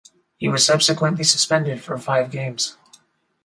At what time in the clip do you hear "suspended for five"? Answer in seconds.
1.23-2.31